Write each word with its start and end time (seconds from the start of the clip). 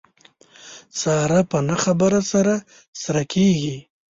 ساره 0.99 1.39
په 1.49 1.57
نه 1.69 1.75
خبره 1.83 2.19
سره 2.31 2.55
سره 3.01 3.21
کېږي. 3.33 3.77